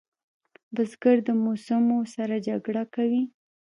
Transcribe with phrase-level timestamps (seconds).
[0.73, 3.23] بزګر د موسمو سره جګړه کوي